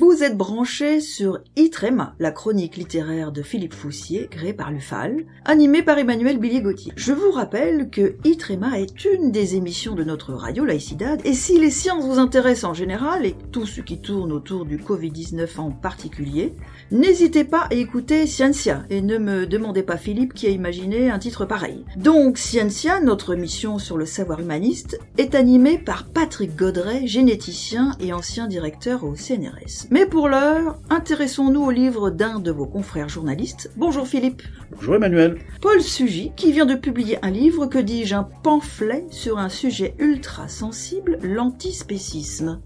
Vous 0.00 0.22
êtes 0.22 0.36
branché 0.36 1.00
sur 1.00 1.40
Itrema, 1.56 2.14
la 2.20 2.30
chronique 2.30 2.76
littéraire 2.76 3.32
de 3.32 3.42
Philippe 3.42 3.74
Foussier, 3.74 4.28
créée 4.30 4.52
par 4.52 4.70
l'UFAL, 4.70 5.24
animée 5.44 5.82
par 5.82 5.98
Emmanuel 5.98 6.38
Billier-Gauthier. 6.38 6.92
Je 6.94 7.12
vous 7.12 7.32
rappelle 7.32 7.90
que 7.90 8.14
Itrema 8.22 8.78
est 8.78 9.04
une 9.04 9.32
des 9.32 9.56
émissions 9.56 9.96
de 9.96 10.04
notre 10.04 10.34
radio 10.34 10.64
Laïcidad, 10.64 11.20
et 11.24 11.32
si 11.32 11.58
les 11.58 11.72
sciences 11.72 12.04
vous 12.04 12.20
intéressent 12.20 12.70
en 12.70 12.74
général, 12.74 13.26
et 13.26 13.34
tout 13.50 13.66
ce 13.66 13.80
qui 13.80 14.00
tourne 14.00 14.30
autour 14.30 14.66
du 14.66 14.78
Covid-19 14.78 15.58
en 15.58 15.72
particulier, 15.72 16.54
n'hésitez 16.92 17.42
pas 17.42 17.66
à 17.68 17.74
écouter 17.74 18.28
Scientia, 18.28 18.84
et 18.90 19.02
ne 19.02 19.18
me 19.18 19.48
demandez 19.48 19.82
pas 19.82 19.96
Philippe 19.96 20.32
qui 20.32 20.46
a 20.46 20.50
imaginé 20.50 21.10
un 21.10 21.18
titre 21.18 21.44
pareil. 21.44 21.84
Donc 21.96 22.38
Scientia, 22.38 23.00
notre 23.00 23.34
mission 23.34 23.78
sur 23.78 23.98
le 23.98 24.06
savoir 24.06 24.38
humaniste, 24.38 25.00
est 25.16 25.34
animée 25.34 25.76
par 25.76 26.06
Patrick 26.06 26.54
Godret, 26.54 27.08
généticien 27.08 27.96
et 27.98 28.12
ancien 28.12 28.46
directeur 28.46 29.02
au 29.02 29.16
CNRS. 29.16 29.87
Mais 29.90 30.04
pour 30.04 30.28
l'heure, 30.28 30.78
intéressons-nous 30.90 31.62
au 31.62 31.70
livre 31.70 32.10
d'un 32.10 32.40
de 32.40 32.50
vos 32.50 32.66
confrères 32.66 33.08
journalistes. 33.08 33.70
Bonjour 33.76 34.06
Philippe. 34.06 34.42
Bonjour 34.70 34.96
Emmanuel. 34.96 35.38
Paul 35.62 35.80
Sugy, 35.80 36.32
qui 36.36 36.52
vient 36.52 36.66
de 36.66 36.74
publier 36.74 37.18
un 37.24 37.30
livre, 37.30 37.64
que 37.66 37.78
dis-je, 37.78 38.14
un 38.14 38.28
pamphlet 38.42 39.06
sur 39.10 39.38
un 39.38 39.48
sujet 39.48 39.94
ultra 39.98 40.46
sensible, 40.48 41.18
l'antispécisme. 41.22 42.60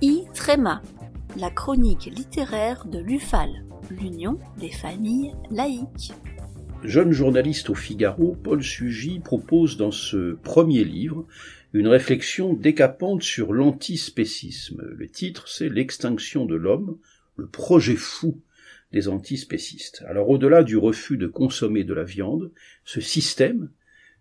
I. 0.00 0.26
Tréma, 0.32 0.80
la 1.36 1.50
chronique 1.50 2.06
littéraire 2.16 2.86
de 2.86 3.00
l'UFAL, 3.00 3.64
l'Union 3.90 4.38
des 4.58 4.70
familles 4.70 5.34
laïques. 5.50 6.12
Jeune 6.84 7.10
journaliste 7.10 7.70
au 7.70 7.74
Figaro, 7.74 8.36
Paul 8.42 8.62
Sugy 8.62 9.18
propose 9.18 9.76
dans 9.76 9.90
ce 9.90 10.34
premier 10.34 10.84
livre 10.84 11.26
une 11.72 11.88
réflexion 11.88 12.54
décapante 12.54 13.22
sur 13.22 13.52
l'antispécisme. 13.52 14.82
Le 14.96 15.08
titre, 15.08 15.48
c'est 15.48 15.68
L'extinction 15.68 16.46
de 16.46 16.54
l'homme, 16.54 16.98
le 17.36 17.48
projet 17.48 17.96
fou 17.96 18.40
des 18.92 19.08
antispécistes. 19.08 20.04
Alors 20.06 20.30
au-delà 20.30 20.62
du 20.62 20.76
refus 20.76 21.16
de 21.16 21.26
consommer 21.26 21.82
de 21.82 21.94
la 21.94 22.04
viande, 22.04 22.52
ce 22.84 23.00
système 23.00 23.70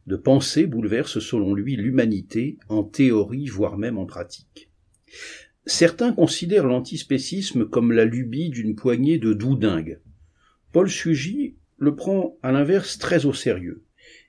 de 0.07 0.15
pensée 0.15 0.65
bouleverse 0.65 1.19
selon 1.19 1.53
lui 1.53 1.75
l'humanité 1.75 2.57
en 2.69 2.83
théorie, 2.83 3.47
voire 3.47 3.77
même 3.77 3.99
en 3.99 4.05
pratique. 4.05 4.69
Certains 5.67 6.11
considèrent 6.11 6.65
l'antispécisme 6.65 7.65
comme 7.67 7.91
la 7.91 8.05
lubie 8.05 8.49
d'une 8.49 8.75
poignée 8.75 9.19
de 9.19 9.33
doudingues. 9.33 9.99
Paul 10.71 10.89
Sugy 10.89 11.55
le 11.77 11.95
prend 11.95 12.37
à 12.43 12.51
l'inverse 12.51 12.97
très 12.97 13.25
au 13.25 13.33
sérieux 13.33 13.83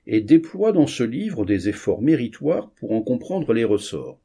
et 0.07 0.21
déploie 0.21 0.71
dans 0.71 0.87
ce 0.87 1.03
livre 1.03 1.45
des 1.45 1.69
efforts 1.69 2.01
méritoires 2.01 2.71
pour 2.71 2.91
en 2.91 3.01
comprendre 3.01 3.53
les 3.53 3.63
ressorts. 3.63 4.19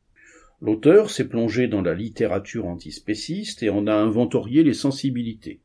L'auteur 0.60 1.10
s'est 1.10 1.28
plongé 1.28 1.68
dans 1.68 1.82
la 1.82 1.94
littérature 1.94 2.66
antispéciste 2.66 3.62
et 3.62 3.70
en 3.70 3.86
a 3.86 3.94
inventorié 3.94 4.62
les 4.62 4.72
sensibilités. 4.72 5.60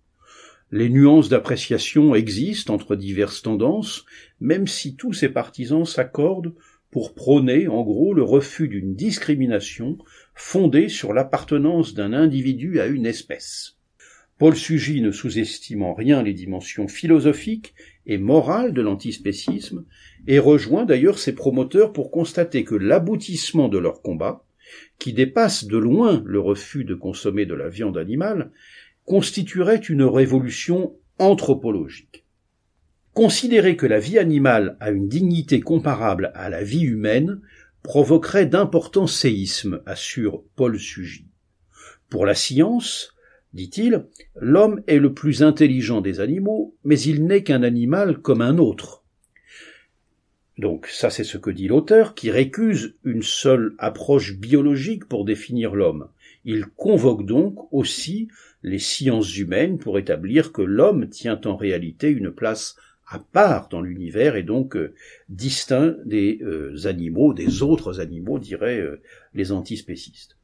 Les 0.72 0.90
nuances 0.90 1.30
d'appréciation 1.30 2.14
existent 2.16 2.74
entre 2.74 2.96
diverses 2.96 3.42
tendances, 3.42 4.06
même 4.40 4.68
si 4.68 4.96
tous 4.96 5.14
ses 5.14 5.30
partisans 5.30 5.86
s'accordent 5.86 6.54
pour 6.92 7.14
prôner, 7.14 7.68
en 7.68 7.84
gros, 7.84 8.14
le 8.14 8.24
refus 8.24 8.68
d'une 8.68 8.96
discrimination 8.96 9.98
fondée 10.34 10.90
sur 10.90 11.14
l'appartenance 11.14 11.94
d'un 11.94 12.14
individu 12.14 12.80
à 12.80 12.88
une 12.88 13.06
espèce. 13.06 13.79
Paul 14.40 14.56
Sugy 14.56 15.02
ne 15.02 15.12
sous-estime 15.12 15.84
en 15.84 15.94
rien 15.94 16.24
les 16.24 16.34
dimensions 16.34 16.88
philosophiques 16.88 17.76
et 18.06 18.18
morales 18.18 18.74
de 18.74 18.82
l'antispécisme, 18.82 19.84
et 20.28 20.40
rejoint 20.40 20.86
d'ailleurs 20.86 21.20
ses 21.20 21.36
promoteurs 21.36 21.92
pour 21.92 22.10
constater 22.10 22.64
que 22.64 22.76
l'aboutissement 22.76 23.68
de 23.68 23.78
leur 23.78 24.02
combat, 24.02 24.46
qui 24.98 25.12
dépasse 25.12 25.66
de 25.66 25.78
loin 25.78 26.24
le 26.26 26.40
refus 26.40 26.86
de 26.86 26.96
consommer 26.96 27.46
de 27.46 27.54
la 27.54 27.68
viande 27.68 27.98
animale, 27.98 28.52
constituerait 29.04 29.76
une 29.76 30.04
révolution 30.04 30.96
anthropologique. 31.18 32.24
Considérer 33.14 33.76
que 33.76 33.88
la 33.88 34.00
vie 34.00 34.20
animale 34.20 34.78
a 34.80 34.92
une 34.92 35.10
dignité 35.10 35.60
comparable 35.60 36.32
à 36.34 36.48
la 36.48 36.64
vie 36.64 36.84
humaine 36.84 37.42
provoquerait 37.84 38.46
d'importants 38.46 39.08
séismes, 39.08 39.82
assure 39.86 40.44
Paul 40.56 40.80
Sugy. 40.80 41.26
Pour 42.10 42.26
la 42.26 42.36
science, 42.36 43.14
dit-il, 43.54 44.06
l'homme 44.36 44.82
est 44.88 45.00
le 45.00 45.14
plus 45.14 45.44
intelligent 45.44 46.02
des 46.02 46.20
animaux, 46.20 46.76
mais 46.84 47.00
il 47.00 47.26
n'est 47.26 47.44
qu'un 47.44 47.64
animal 47.64 48.20
comme 48.20 48.42
un 48.42 48.58
autre. 48.58 49.04
Donc 50.58 50.88
ça 50.88 51.10
c'est 51.10 51.24
ce 51.24 51.38
que 51.38 51.50
dit 51.50 51.68
l'auteur, 51.68 52.16
qui 52.16 52.32
récuse 52.32 52.96
une 53.04 53.24
seule 53.24 53.76
approche 53.78 54.36
biologique 54.36 55.06
pour 55.06 55.26
définir 55.26 55.74
l'homme. 55.74 56.10
Il 56.44 56.66
convoque 56.66 57.26
donc 57.26 57.72
aussi 57.74 58.28
les 58.62 58.80
sciences 58.80 59.38
humaines 59.38 59.78
pour 59.78 59.98
établir 59.98 60.52
que 60.52 60.62
l'homme 60.62 61.10
tient 61.10 61.40
en 61.46 61.56
réalité 61.56 62.10
une 62.10 62.32
place 62.32 62.76
à 63.08 63.20
part 63.20 63.70
dans 63.70 63.82
l'univers 63.82 64.36
et 64.36 64.44
donc 64.44 64.76
euh, 64.76 64.94
distinct 65.30 65.96
des 66.06 66.40
euh, 66.44 66.76
animaux, 66.86 67.34
des 67.34 67.64
autres 67.64 68.00
animaux, 68.00 68.38
diraient 68.38 68.82
euh, 68.82 69.02
les 69.34 69.52
antispécistes 69.52 70.39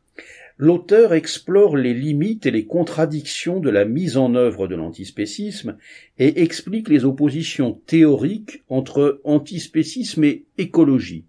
l'auteur 0.58 1.14
explore 1.14 1.76
les 1.76 1.94
limites 1.94 2.46
et 2.46 2.52
les 2.52 2.66
contradictions 2.66 3.60
de 3.60 3.70
la 3.70 3.86
mise 3.86 4.18
en 4.18 4.36
œuvre 4.36 4.68
de 4.68 4.76
l'antispécisme 4.76 5.78
et 6.18 6.42
explique 6.42 6.90
les 6.90 7.06
oppositions 7.06 7.74
théoriques 7.86 8.64
entre 8.70 9.22
antispécisme 9.24 10.24
et 10.24 10.46
écologie. 10.58 11.26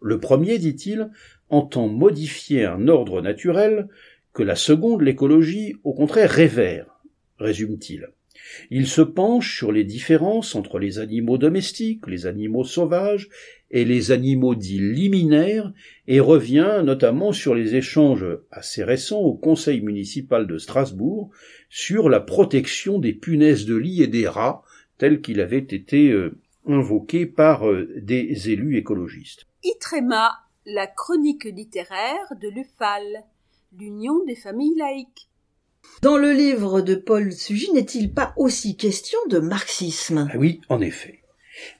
Le 0.00 0.20
premier, 0.20 0.58
dit-il, 0.58 1.10
entend 1.48 1.88
modifier 1.88 2.64
un 2.64 2.88
ordre 2.88 3.20
naturel 3.20 3.88
que 4.32 4.42
la 4.42 4.54
seconde, 4.54 5.02
l'écologie, 5.02 5.74
au 5.82 5.92
contraire 5.92 6.30
révère, 6.30 7.00
résume-t-il. 7.38 8.08
Il 8.70 8.86
se 8.86 9.02
penche 9.02 9.56
sur 9.56 9.72
les 9.72 9.84
différences 9.84 10.54
entre 10.54 10.78
les 10.78 10.98
animaux 10.98 11.38
domestiques, 11.38 12.06
les 12.06 12.26
animaux 12.26 12.64
sauvages 12.64 13.28
et 13.70 13.84
les 13.84 14.10
animaux 14.10 14.54
dits 14.54 14.78
liminaires 14.78 15.72
et 16.06 16.20
revient 16.20 16.82
notamment 16.84 17.32
sur 17.32 17.54
les 17.54 17.74
échanges 17.74 18.26
assez 18.50 18.82
récents 18.82 19.20
au 19.20 19.34
Conseil 19.34 19.80
municipal 19.80 20.46
de 20.46 20.58
Strasbourg 20.58 21.30
sur 21.68 22.08
la 22.08 22.20
protection 22.20 22.98
des 22.98 23.12
punaises 23.12 23.66
de 23.66 23.76
lit 23.76 24.02
et 24.02 24.06
des 24.06 24.26
rats 24.26 24.62
tels 24.96 25.20
qu'il 25.20 25.40
avait 25.40 25.58
été 25.58 26.10
euh, 26.10 26.38
invoqué 26.66 27.26
par 27.26 27.68
euh, 27.68 27.88
des 27.96 28.50
élus 28.50 28.76
écologistes. 28.76 29.46
Itrema, 29.62 30.32
la 30.66 30.86
chronique 30.86 31.44
littéraire 31.44 32.34
de 32.40 32.48
l'UFAL, 32.48 33.24
l'Union 33.78 34.24
des 34.26 34.36
familles 34.36 34.76
laïques. 34.76 35.27
Dans 36.02 36.16
le 36.16 36.32
livre 36.32 36.80
de 36.80 36.94
Paul 36.94 37.32
Sugy, 37.32 37.72
n'est-il 37.72 38.12
pas 38.12 38.32
aussi 38.36 38.76
question 38.76 39.18
de 39.28 39.40
marxisme? 39.40 40.28
Ah 40.32 40.36
Oui, 40.36 40.60
en 40.68 40.80
effet. 40.80 41.22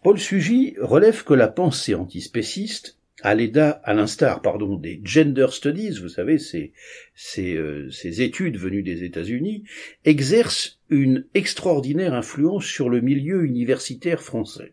Paul 0.03 0.19
Sugy 0.19 0.75
relève 0.81 1.23
que 1.23 1.35
la 1.35 1.47
pensée 1.47 1.95
antispéciste, 1.95 2.99
à 3.23 3.35
l'instar 3.35 4.43
pardon 4.43 4.77
des 4.77 5.01
gender 5.05 5.47
studies, 5.51 5.99
vous 6.01 6.09
savez, 6.09 6.39
ces, 6.39 6.73
ces, 7.15 7.55
euh, 7.55 7.91
ces 7.91 8.23
études 8.23 8.59
venues 8.59 8.83
des 8.83 9.05
États-Unis, 9.05 9.65
exerce 10.05 10.81
une 10.91 11.25
extraordinaire 11.35 12.15
influence 12.15 12.65
sur 12.65 12.89
le 12.89 13.01
milieu 13.01 13.45
universitaire 13.45 14.21
français. 14.21 14.73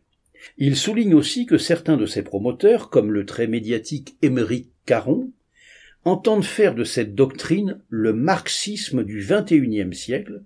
Il 0.58 0.76
souligne 0.76 1.16
aussi 1.16 1.46
que 1.46 1.58
certains 1.58 1.98
de 1.98 2.06
ses 2.06 2.24
promoteurs, 2.24 2.90
comme 2.90 3.12
le 3.12 3.26
très 3.26 3.48
médiatique 3.48 4.16
Émeric 4.22 4.70
Caron, 4.86 5.32
entendent 6.06 6.46
faire 6.46 6.76
de 6.76 6.84
cette 6.84 7.16
doctrine 7.16 7.82
le 7.90 8.14
marxisme 8.14 9.04
du 9.04 9.26
XXIe 9.28 9.94
siècle, 9.94 10.44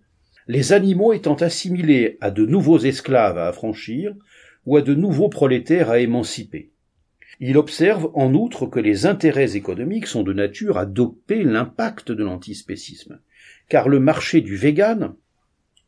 les 0.47 0.73
animaux 0.73 1.13
étant 1.13 1.35
assimilés 1.35 2.17
à 2.21 2.31
de 2.31 2.45
nouveaux 2.45 2.79
esclaves 2.79 3.37
à 3.37 3.47
affranchir 3.47 4.15
ou 4.65 4.77
à 4.77 4.81
de 4.81 4.95
nouveaux 4.95 5.29
prolétaires 5.29 5.89
à 5.89 5.99
émanciper. 5.99 6.71
Il 7.39 7.57
observe 7.57 8.09
en 8.15 8.33
outre 8.33 8.65
que 8.65 8.79
les 8.79 9.05
intérêts 9.05 9.55
économiques 9.55 10.07
sont 10.07 10.23
de 10.23 10.33
nature 10.33 10.77
à 10.77 10.85
doper 10.85 11.43
l'impact 11.43 12.11
de 12.11 12.23
l'antispécisme, 12.23 13.19
car 13.69 13.87
le 13.87 13.99
marché 13.99 14.41
du 14.41 14.55
vegan, 14.55 15.13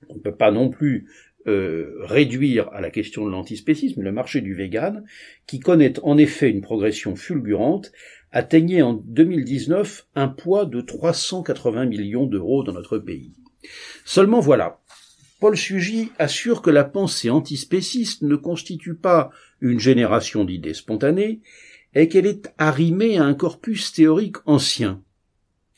on 0.10 0.16
ne 0.16 0.20
peut 0.20 0.36
pas 0.36 0.52
non 0.52 0.70
plus 0.70 1.08
euh, 1.48 1.96
réduire 2.02 2.70
à 2.72 2.82
la 2.82 2.92
question 2.92 3.26
de 3.26 3.32
l'antispécisme, 3.32 4.04
le 4.04 4.12
marché 4.12 4.42
du 4.42 4.54
vegan, 4.54 5.04
qui 5.48 5.60
connaît 5.60 6.00
en 6.04 6.18
effet 6.18 6.50
une 6.50 6.62
progression 6.62 7.16
fulgurante, 7.16 7.92
atteignait 8.32 8.82
en 8.82 8.94
2019 8.94 10.08
un 10.16 10.28
poids 10.28 10.66
de 10.66 10.82
380 10.82 11.86
millions 11.86 12.26
d'euros 12.26 12.64
dans 12.64 12.74
notre 12.74 12.98
pays. 12.98 13.34
Seulement 14.06 14.40
voilà, 14.40 14.80
Paul 15.40 15.58
Sugy 15.58 16.12
assure 16.20 16.62
que 16.62 16.70
la 16.70 16.84
pensée 16.84 17.30
antispéciste 17.30 18.22
ne 18.22 18.36
constitue 18.36 18.96
pas 18.96 19.32
une 19.60 19.80
génération 19.80 20.46
d'idées 20.46 20.74
spontanées, 20.74 21.42
et 21.94 22.08
qu'elle 22.08 22.26
est 22.26 22.54
arrimée 22.58 23.18
à 23.18 23.26
un 23.26 23.34
corpus 23.34 23.92
théorique 23.92 24.38
ancien. 24.46 25.02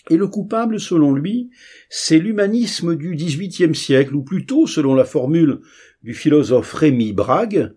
Et 0.09 0.17
le 0.17 0.27
coupable, 0.27 0.79
selon 0.79 1.13
lui, 1.13 1.49
c'est 1.89 2.19
l'humanisme 2.19 2.95
du 2.95 3.15
XVIIIe 3.15 3.73
siècle, 3.73 4.15
ou 4.15 4.21
plutôt, 4.21 4.67
selon 4.67 4.95
la 4.95 5.05
formule 5.05 5.61
du 6.03 6.13
philosophe 6.13 6.73
Rémy 6.73 7.13
Brague, 7.13 7.73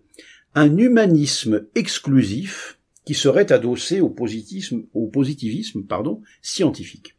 un 0.55 0.77
humanisme 0.77 1.67
exclusif 1.73 2.76
qui 3.07 3.13
serait 3.13 3.53
adossé 3.53 4.01
au 4.01 4.09
positivisme, 4.09 4.83
scientifique. 6.41 7.15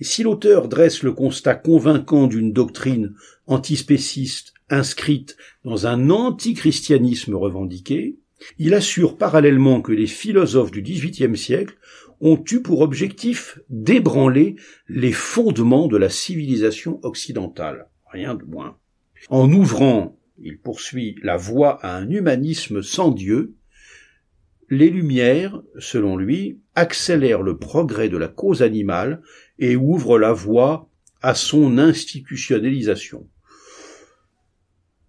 Si 0.00 0.22
l'auteur 0.22 0.68
dresse 0.68 1.02
le 1.02 1.12
constat 1.12 1.54
convaincant 1.54 2.28
d'une 2.28 2.54
doctrine 2.54 3.14
antispéciste 3.46 4.54
inscrite 4.70 5.36
dans 5.64 5.86
un 5.86 6.08
antichristianisme 6.08 7.34
revendiqué, 7.34 8.16
il 8.58 8.72
assure 8.72 9.18
parallèlement 9.18 9.82
que 9.82 9.92
les 9.92 10.06
philosophes 10.06 10.70
du 10.70 10.80
XVIIIe 10.80 11.36
siècle 11.36 11.76
ont 12.22 12.42
eu 12.50 12.62
pour 12.62 12.80
objectif 12.80 13.58
d'ébranler 13.68 14.56
les 14.88 15.12
fondements 15.12 15.88
de 15.88 15.98
la 15.98 16.08
civilisation 16.08 17.00
occidentale. 17.02 17.90
Rien 18.10 18.34
de 18.34 18.44
moins. 18.44 18.78
En 19.28 19.52
ouvrant, 19.52 20.18
il 20.42 20.58
poursuit, 20.58 21.16
la 21.22 21.36
voie 21.36 21.84
à 21.84 21.98
un 21.98 22.08
humanisme 22.08 22.80
sans 22.80 23.10
Dieu, 23.10 23.57
les 24.70 24.90
Lumières, 24.90 25.60
selon 25.78 26.16
lui, 26.16 26.60
accélèrent 26.74 27.42
le 27.42 27.56
progrès 27.56 28.08
de 28.08 28.16
la 28.16 28.28
cause 28.28 28.62
animale 28.62 29.22
et 29.58 29.76
ouvrent 29.76 30.18
la 30.18 30.32
voie 30.32 30.88
à 31.22 31.34
son 31.34 31.78
institutionnalisation. 31.78 33.26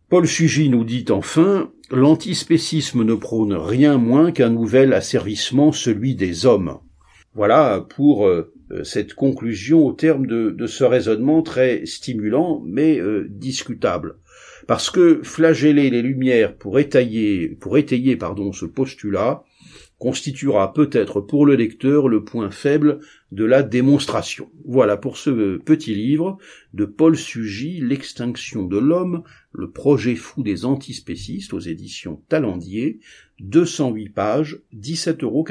Paul 0.10 0.28
Sugy 0.28 0.70
nous 0.70 0.84
dit 0.84 1.06
enfin 1.10 1.72
L'antispécisme 1.92 3.04
ne 3.04 3.16
prône 3.16 3.54
rien 3.54 3.98
moins 3.98 4.32
qu'un 4.32 4.52
nouvel 4.52 4.94
asservissement, 4.94 5.72
celui 5.72 6.16
des 6.16 6.46
hommes. 6.46 6.78
Voilà 7.34 7.86
pour 7.96 8.28
euh, 8.28 8.54
cette 8.84 9.16
conclusion 9.16 9.86
au 9.86 9.94
terme 9.94 10.28
de, 10.28 10.68
ce 10.68 10.84
raisonnement 10.84 11.42
très 11.42 11.86
stimulant 11.86 12.62
mais 12.66 13.00
euh, 13.00 13.28
discutable. 13.30 14.18
Parce 14.68 14.92
que 14.92 15.22
flageller 15.24 15.90
les 15.90 16.04
lumières 16.04 16.56
pour 16.56 16.80
étayer, 16.80 17.58
pour 17.60 17.78
étayer 17.78 18.16
pardon, 18.18 18.52
ce 18.52 18.66
postulat 18.66 19.44
constituera 20.00 20.74
peut-être 20.74 21.22
pour 21.22 21.46
le 21.46 21.56
lecteur 21.56 22.08
le 22.08 22.24
point 22.24 22.50
faible 22.50 23.00
de 23.32 23.44
la 23.44 23.62
démonstration. 23.62 24.50
Voilà 24.66 24.98
pour 24.98 25.18
ce 25.18 25.58
petit 25.58 25.94
livre 25.94 26.38
de 26.74 26.86
Paul 26.86 27.16
Sugy, 27.16 27.82
L'extinction 27.82 28.64
de 28.64 28.78
l'homme, 28.78 29.24
le 29.52 29.70
projet 29.70 30.16
fou 30.16 30.42
des 30.42 30.66
antispécistes 30.66 31.54
aux 31.54 31.60
éditions 31.60 32.24
Talendier, 32.30 33.00
208 33.42 34.10
pages, 34.10 34.62
17,90 34.76 35.24
euros. 35.24 35.46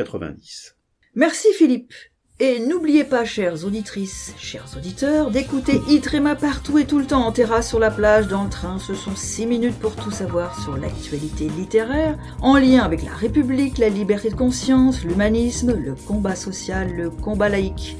Merci 1.14 1.48
Philippe. 1.54 1.92
Et 2.40 2.60
n'oubliez 2.60 3.02
pas, 3.02 3.24
chères 3.24 3.64
auditrices, 3.64 4.32
chers 4.38 4.68
auditeurs, 4.76 5.32
d'écouter 5.32 5.80
Itrema 5.88 6.36
partout 6.36 6.78
et 6.78 6.84
tout 6.84 7.00
le 7.00 7.04
temps 7.04 7.26
en 7.26 7.32
terrasse, 7.32 7.68
sur 7.68 7.80
la 7.80 7.90
plage, 7.90 8.28
dans 8.28 8.44
le 8.44 8.48
train. 8.48 8.78
Ce 8.78 8.94
sont 8.94 9.16
six 9.16 9.44
minutes 9.44 9.76
pour 9.80 9.96
tout 9.96 10.12
savoir 10.12 10.62
sur 10.62 10.76
l'actualité 10.76 11.48
littéraire, 11.48 12.16
en 12.40 12.56
lien 12.56 12.84
avec 12.84 13.02
la 13.02 13.10
République, 13.10 13.78
la 13.78 13.88
liberté 13.88 14.30
de 14.30 14.36
conscience, 14.36 15.02
l'humanisme, 15.02 15.74
le 15.74 15.96
combat 15.96 16.36
social, 16.36 16.94
le 16.94 17.10
combat 17.10 17.48
laïque. 17.48 17.96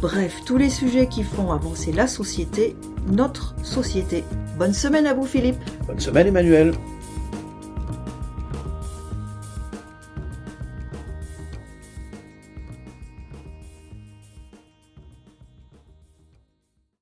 Bref, 0.00 0.42
tous 0.46 0.58
les 0.58 0.70
sujets 0.70 1.08
qui 1.08 1.24
font 1.24 1.50
avancer 1.50 1.90
la 1.90 2.06
société, 2.06 2.76
notre 3.10 3.56
société. 3.64 4.22
Bonne 4.60 4.74
semaine 4.74 5.08
à 5.08 5.14
vous, 5.14 5.26
Philippe. 5.26 5.58
Bonne 5.88 5.98
semaine, 5.98 6.28
Emmanuel. 6.28 6.72